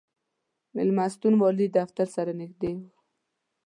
[0.75, 2.79] مېلمستون والي دفتر سره نږدې و.